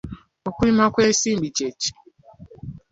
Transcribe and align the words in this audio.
Okulima 0.49 0.85
kw'ensimbi 0.93 1.49
kye 1.57 1.69
ki? 1.79 1.91